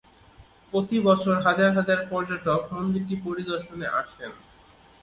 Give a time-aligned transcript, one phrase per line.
[0.73, 4.31] প্রতি বছর হাজার হাজার পর্যটক মন্দিরটি পরিদর্শনে আসেন।